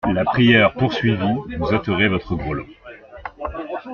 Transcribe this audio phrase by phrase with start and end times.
[0.15, 2.65] La prieure poursuivit: Vous ôterez votre grelot.